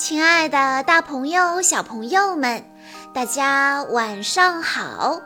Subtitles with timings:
[0.00, 2.64] 亲爱的，大朋友、小朋友们，
[3.12, 5.20] 大家晚上好！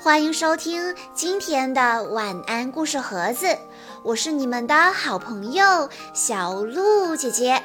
[0.00, 3.56] 欢迎收听今天的晚安故事盒子，
[4.02, 7.62] 我是你们的好朋友小鹿姐姐。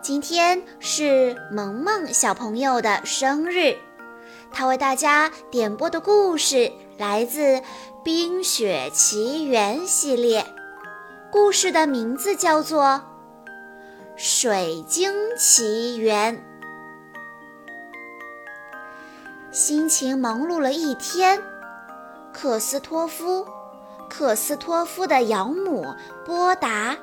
[0.00, 3.76] 今天是萌萌小朋友的生日，
[4.52, 7.40] 他为大家点播的故事来自
[8.04, 10.46] 《冰雪奇缘》系列，
[11.32, 13.02] 故事的名字叫做。
[14.18, 16.42] 水晶奇缘。
[19.50, 21.42] 心情忙碌了一天，
[22.32, 23.46] 克斯托夫、
[24.08, 26.96] 克斯托夫的养母波达、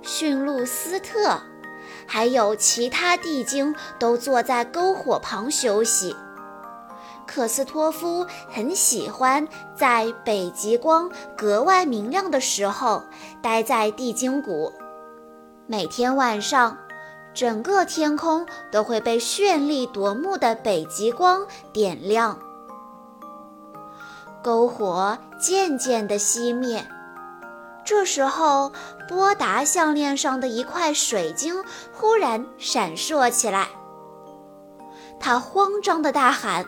[0.00, 1.40] 驯鹿斯特，
[2.06, 6.14] 还有其他地精都坐在篝火旁休息。
[7.26, 13.02] 克斯托夫很喜欢在北极光格外明亮的时候
[13.42, 14.72] 待在地精谷。
[15.66, 16.76] 每天晚上，
[17.32, 22.38] 整个天空都会被绚丽夺目的北极光点亮。
[24.42, 26.86] 篝火渐渐地熄灭，
[27.82, 28.72] 这时候，
[29.08, 33.68] 波达项链上的一块水晶忽然闪烁起来。
[35.18, 36.66] 他慌张地大喊：“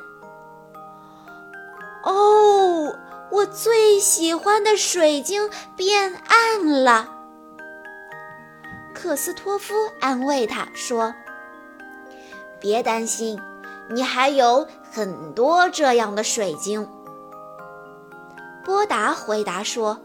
[2.03, 2.95] 哦，
[3.31, 7.11] 我最喜欢的水晶变暗了！”
[9.07, 11.15] 克斯托夫安慰他说
[12.59, 13.41] ：“别担心，
[13.89, 16.89] 你还有很多这样的水晶。”
[18.67, 20.01] 波达回答说：“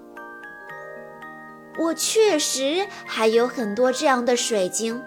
[1.81, 5.02] 我确实还有很多这样的水晶，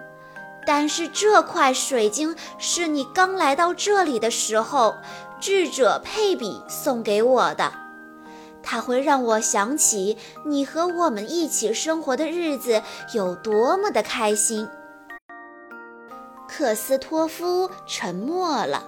[0.67, 4.97] 但是这块水晶是你刚来到这里的时候，
[5.39, 7.73] 智者佩比送给我的。”
[8.65, 14.69] 它会让我想起你和我们一起生活的日子有多么的开心。
[16.49, 18.85] 克斯托夫沉默了，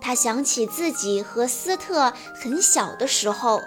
[0.00, 3.60] 他想起自己和斯特很小的时候，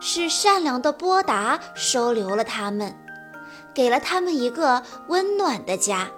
[0.00, 2.96] 是善良的波达收留了他们，
[3.74, 6.10] 给了他们一个温暖的家。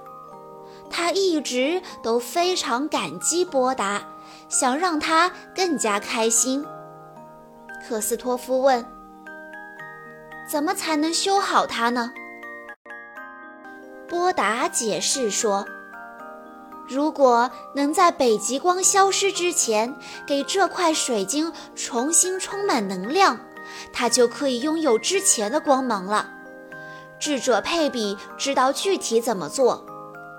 [0.91, 4.04] 他一直都非常感激波达，
[4.48, 6.64] 想让他更加开心。
[7.86, 8.82] 克斯托夫问
[10.48, 12.10] ：“怎么才能修好它呢？”
[14.08, 15.66] 波达解释说
[16.88, 19.94] ：“如果能在北极光消失之前
[20.26, 23.38] 给这块水晶重新充满能量，
[23.92, 26.30] 它就可以拥有之前的光芒了。
[27.18, 29.84] 智者佩比知道具体怎么做，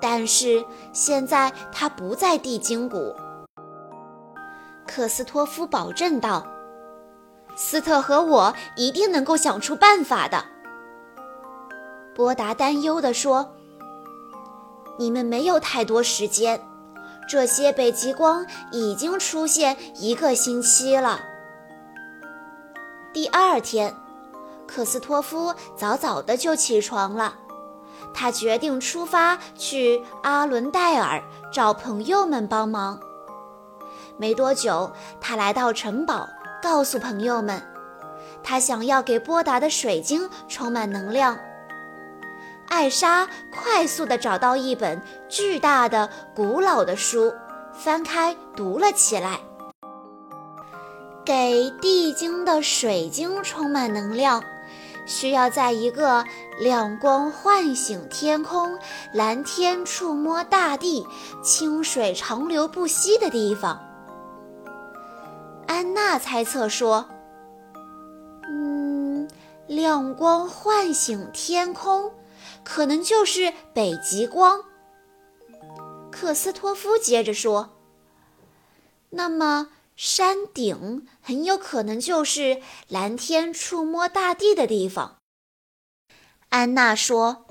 [0.01, 3.15] 但是现在他不在地精谷。”
[4.87, 6.43] 克斯托夫保证道。
[7.55, 10.43] 斯特和我一定能够想出办法的。
[12.13, 13.53] 波达担忧地说
[14.97, 16.61] ：“你们没有太多时间，
[17.27, 21.19] 这些北极光已经出现一个星期了。”
[23.13, 23.95] 第二天，
[24.67, 27.35] 克斯托夫早早的就起床了，
[28.13, 32.99] 他决定出发去阿伦戴尔找朋友们帮忙。
[34.17, 36.27] 没多久，他来到城堡。
[36.65, 37.61] 告诉朋友们，
[38.41, 41.37] 他想要给波达的水晶充满能量。
[42.69, 44.99] 艾莎快速地找到一本
[45.29, 47.31] 巨大的、古老的书，
[47.71, 49.39] 翻开读了起来。
[51.23, 54.43] 给地精的水晶充满能量，
[55.05, 56.25] 需要在一个
[56.59, 58.75] 亮光唤醒天空、
[59.13, 61.05] 蓝天触摸大地、
[61.43, 63.79] 清水长流不息的地方。
[65.75, 67.09] 安娜猜测说
[68.47, 69.27] ：“嗯，
[69.67, 72.13] 亮光唤醒天空，
[72.63, 74.63] 可能就是北极光。”
[76.09, 77.71] 克斯托夫接着说
[79.11, 85.17] ：“那么山顶很有可能就是蓝天触摸大地的地方。”
[86.47, 87.45] 安娜说：“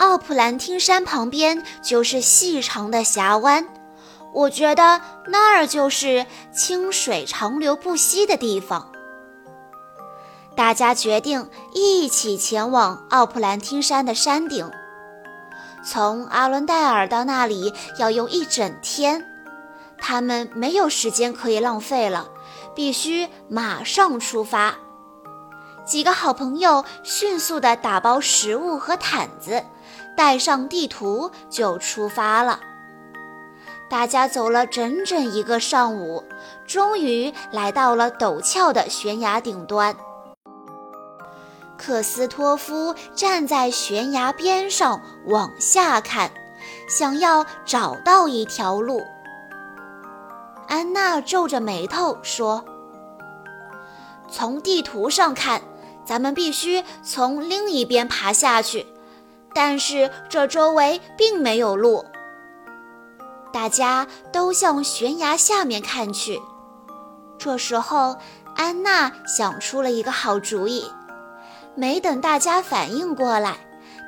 [0.00, 3.68] 奥普兰汀山旁边就是细长的峡湾。”
[4.32, 8.90] 我觉得那儿就是清水长流不息的地方。
[10.56, 14.70] 大家决定一起前往奥普兰汀山的山顶。
[15.82, 19.24] 从阿伦戴尔到那里要用一整天，
[19.98, 22.28] 他们没有时间可以浪费了，
[22.74, 24.74] 必须马上出发。
[25.86, 29.64] 几个好朋友迅速地打包食物和毯子，
[30.16, 32.60] 带上地图就出发了。
[33.90, 36.22] 大家走了整整一个上午，
[36.64, 39.96] 终于来到了陡峭的悬崖顶端。
[41.76, 46.30] 克斯托夫站在悬崖边上往下看，
[46.88, 49.02] 想要找到一条路。
[50.68, 52.64] 安娜皱着眉头说
[54.30, 55.60] ：“从地图上看，
[56.04, 58.86] 咱们必须从另一边爬下去，
[59.52, 62.04] 但是这周围并没有路。”
[63.52, 66.40] 大家都向悬崖下面看去。
[67.38, 68.16] 这时候，
[68.54, 70.90] 安娜想出了一个好主意。
[71.74, 73.56] 没等大家反应过来，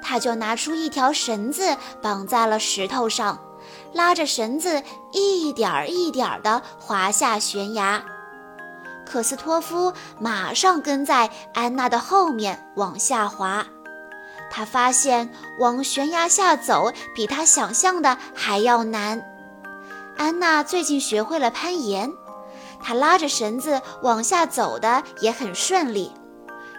[0.03, 3.39] 她就拿出一条绳子绑在了石头上，
[3.93, 8.03] 拉着绳子一点儿一点儿地滑下悬崖。
[9.07, 13.65] 克斯托夫马上跟在安娜的后面往下滑。
[14.51, 19.23] 他发现往悬崖下走比他想象的还要难。
[20.23, 22.13] 安娜最近学会了攀岩，
[22.81, 26.13] 她拉着绳子往下走的也很顺利，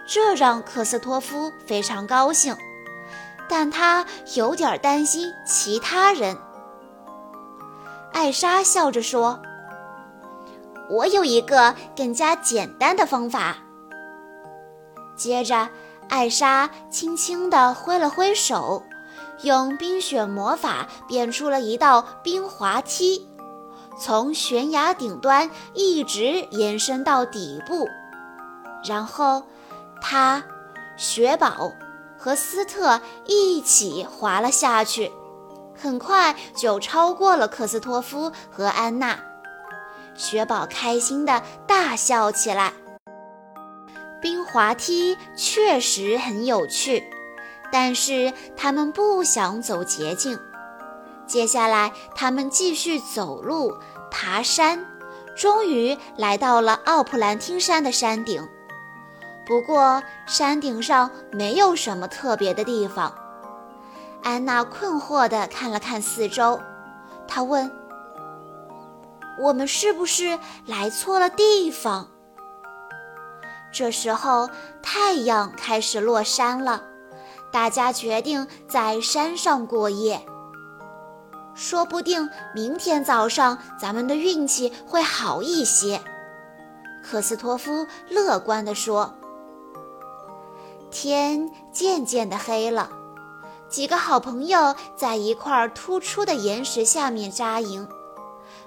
[0.08, 2.56] 这让克斯托夫非常高兴，
[3.46, 6.38] 但他有点担心其他人。
[8.14, 9.38] 艾莎笑着说
[10.88, 13.58] ：“我有一个更加简单的方法。”
[15.16, 15.68] 接着，
[16.08, 18.82] 艾莎轻轻地挥了挥手。
[19.42, 23.28] 用冰雪魔法变出了一道冰滑梯，
[23.98, 27.88] 从悬崖顶端一直延伸到底部。
[28.84, 29.42] 然后，
[30.00, 30.42] 他、
[30.96, 31.72] 雪宝
[32.18, 35.10] 和斯特一起滑了下去，
[35.74, 39.18] 很快就超过了克斯托夫和安娜。
[40.14, 42.72] 雪宝开心地大笑起来。
[44.20, 47.02] 冰滑梯确实很有趣。
[47.72, 50.38] 但是他们不想走捷径。
[51.26, 53.76] 接下来，他们继续走路、
[54.10, 54.86] 爬山，
[55.36, 58.46] 终于来到了奥普兰汀山的山顶。
[59.46, 63.14] 不过，山顶上没有什么特别的地方。
[64.22, 66.58] 安娜困惑地看了看四周，
[67.28, 67.70] 她问
[69.38, 72.08] ：“我们是不是来错了地方？”
[73.70, 74.48] 这时候，
[74.82, 76.82] 太阳开始落山了。
[77.52, 80.24] 大家决定在山上过夜，
[81.54, 86.00] 说不定明天早上咱们的运气会好一些。
[87.02, 89.14] 克斯托夫乐观地说。
[90.90, 92.88] 天渐渐的黑了，
[93.68, 97.88] 几个好朋友在一块突出的岩石下面扎营。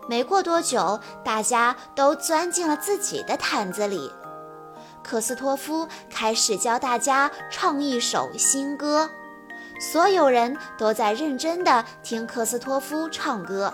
[0.10, 4.12] 没过多久，大家都钻进了自己的毯子里。
[5.01, 9.10] 克斯托夫开始教大家唱一首新歌，
[9.80, 13.74] 所有人都在认真地听克斯托夫唱歌。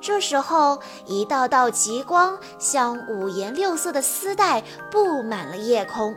[0.00, 6.14] 这时候，一道道极光像五颜六色的丝带布满了夜空。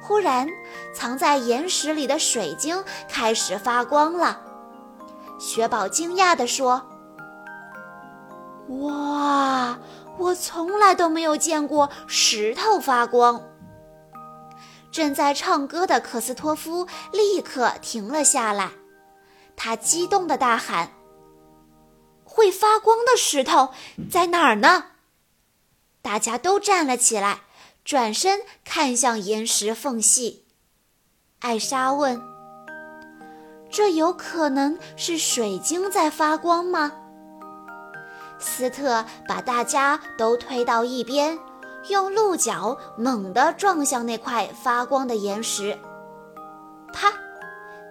[0.00, 0.46] 忽然，
[0.94, 4.40] 藏在岩石里的水晶开始发光了。
[5.38, 6.82] 雪宝惊讶地说
[8.82, 9.78] ：“哇！”
[10.18, 13.42] 我从来都没有见过石头发光。
[14.96, 18.70] 正在唱歌的克斯托夫立刻停了下来，
[19.54, 20.92] 他激动地大喊
[22.24, 23.74] ：“会发光的石头
[24.10, 24.84] 在哪儿呢？”
[26.00, 27.40] 大家都站了起来，
[27.84, 30.46] 转身看向岩石缝隙。
[31.40, 32.18] 艾莎问
[33.68, 36.90] ：“这有可能是水晶在发光吗？”
[38.40, 41.38] 斯特把大家都推到一边，
[41.88, 45.78] 用鹿角猛地撞向那块发光的岩石。
[46.92, 47.12] 啪！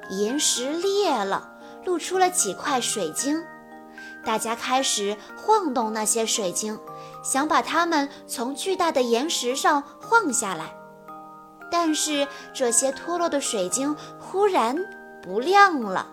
[0.10, 1.50] 岩石裂了，
[1.84, 3.44] 露出了几块水晶。
[4.26, 6.80] 大家开始晃动那些水晶，
[7.24, 10.76] 想把它们从巨大的岩石上晃下来。
[11.72, 14.76] 但是这些脱落的水晶忽然
[15.22, 16.08] 不亮了。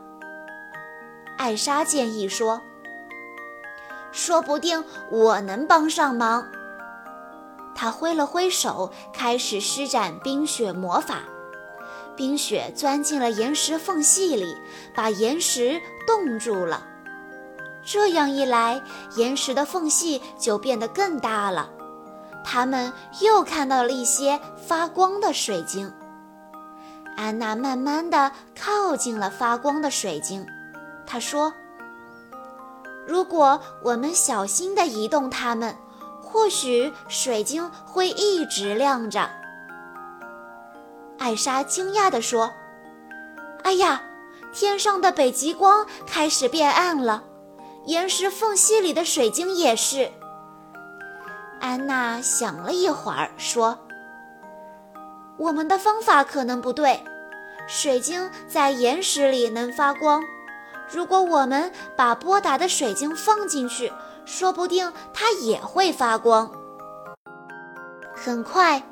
[1.38, 2.60] 艾莎建议说。
[4.14, 6.46] 说不定我能帮上忙。
[7.74, 11.22] 他挥了挥手，开始施展冰雪魔法。
[12.14, 14.56] 冰雪钻进了岩石缝隙里，
[14.94, 16.86] 把岩石冻住了。
[17.84, 18.80] 这样一来，
[19.16, 21.70] 岩石的缝隙就变得更大了。
[22.44, 25.92] 他们又看到了一些发光的水晶。
[27.16, 30.46] 安娜慢慢地靠近了发光的水晶，
[31.06, 31.52] 她说。
[33.06, 35.74] 如果我们小心地移动它们，
[36.32, 39.28] 或许水晶会一直亮着。
[41.18, 42.50] 艾莎惊讶地说
[43.62, 44.02] ：“哎呀，
[44.50, 47.22] 天上的北极光开始变暗了，
[47.84, 50.10] 岩石缝隙里的水晶也是。”
[51.60, 53.78] 安娜想了一会儿，说
[55.36, 57.04] ：“我们的方法可能不对，
[57.68, 60.22] 水晶在岩石里能发光。”
[60.90, 63.92] 如果我们把波达的水晶放进去，
[64.24, 66.50] 说不定它也会发光。
[68.14, 68.82] 很快，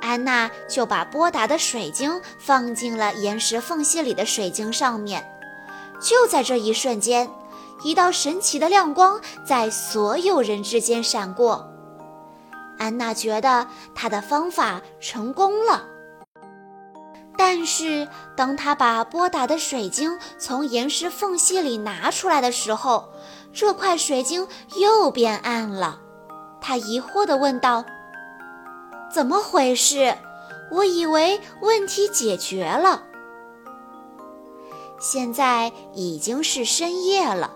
[0.00, 5.24] 安娜就把波达的水晶放进了岩石缝隙里的水晶上面。
[6.00, 7.30] 就在这一瞬间，
[7.82, 11.70] 一道神奇的亮光在所有人之间闪过。
[12.78, 15.84] 安娜觉得她的方法成功了。
[17.36, 23.12] 但是，当她把波达的水晶从岩石缝隙里拿出来的时候，
[23.52, 26.00] 这块水晶又变暗了。
[26.60, 27.84] 他疑惑地问道
[29.12, 30.16] ：“怎么回事？
[30.70, 33.02] 我以为问题解决了。”
[35.00, 37.50] 现在已经是深夜了，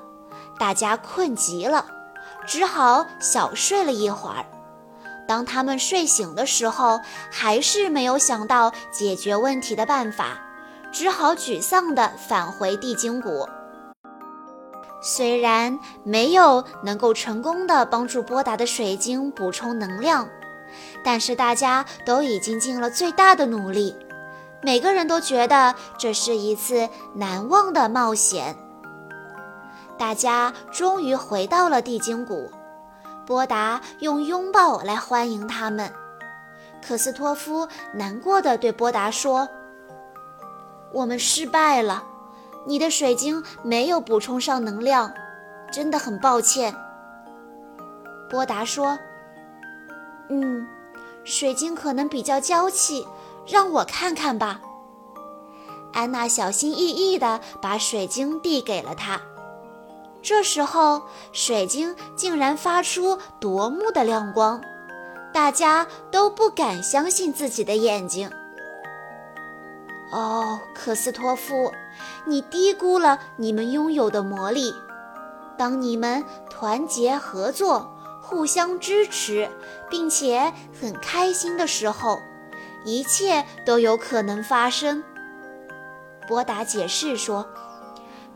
[0.59, 1.85] 大家困极了，
[2.47, 4.47] 只好小睡了一会儿。
[5.29, 10.41] 当他们睡醒的时候，还是没有想到解决问题的办法，
[10.91, 13.47] 只好沮丧地返回地精谷。
[15.07, 20.27] 虽然没有能够成功的帮助波达的水晶补充能量，
[21.05, 23.95] 但是大家都已经尽了最大的努力，
[24.63, 28.57] 每个人都觉得这是一次难忘的冒险。
[29.99, 32.51] 大家终于回到了地精谷。
[33.27, 35.93] 波达用拥抱来欢迎他们。
[36.87, 39.47] 克斯托夫难过的对波达说
[40.93, 42.05] ：“我们失败了，
[42.66, 45.12] 你的水晶没有补充上能量，
[45.73, 46.75] 真的很抱歉。”
[48.30, 48.99] 波达说
[50.30, 50.66] ：“嗯，
[51.25, 53.06] 水晶可能比较娇气，
[53.47, 54.61] 让我看看吧。”
[55.92, 59.21] 安娜小心翼翼地把水晶递给了他。
[60.23, 61.02] 这时候，
[61.33, 64.61] 水晶竟然发出夺目的亮光，
[65.33, 68.30] 大家都不敢相信自己的眼睛。
[70.11, 71.73] 哦，克斯托夫，
[72.27, 74.73] 你低估了你们拥有的魔力。
[75.57, 79.49] 当你们团结合作、互相支持，
[79.91, 82.19] 并且很开心的时候，
[82.85, 85.03] 一切都有可能发生。
[86.29, 87.47] 波达解释说。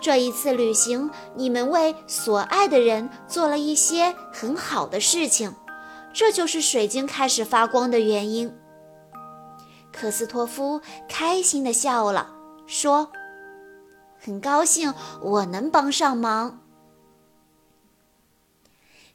[0.01, 5.57] 这一次旅行，你们为所爱的人做了一些很好的事情，
[6.13, 8.57] 这就是水晶开始发光的原因。
[9.99, 12.31] 克斯托夫开心地笑了，
[12.67, 13.11] 说
[14.23, 16.61] ：“很高兴我能帮上忙。”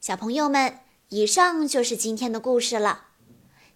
[0.02, 3.04] 小朋友们，以上就是今天的故事了。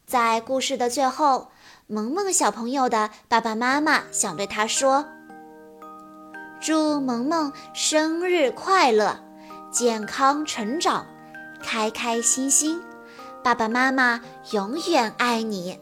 [0.06, 1.50] 在故事的最后，
[1.88, 5.06] 萌萌小朋友的爸爸妈妈想对他说。
[6.60, 9.24] 祝萌萌生日快乐，
[9.72, 11.06] 健康成长，
[11.62, 12.82] 开开心心。
[13.44, 14.20] 爸爸妈妈
[14.52, 15.80] 永远爱你。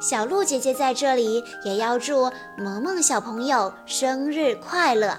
[0.00, 5.16] 小鹿姐姐在这里也要祝萌萌小朋友生日快乐。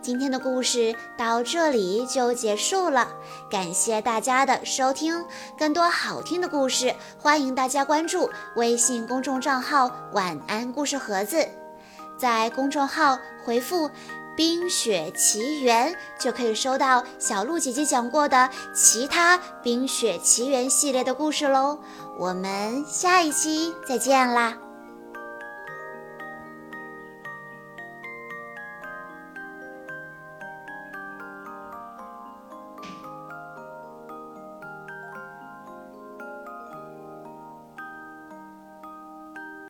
[0.00, 3.08] 今天的故事到这里就结束了，
[3.50, 5.24] 感谢大家的收听。
[5.58, 11.46] 更多好听的故事，欢迎大家关注微信公众账号“晚安故事盒子”。
[12.16, 13.90] 在公众号回复
[14.36, 21.78] “冰雪奇缘”，就可以收到小鹿姐姐讲过的其他《冰雪奇缘》系列的故事喽。
[22.18, 24.63] 我们下一期再见啦！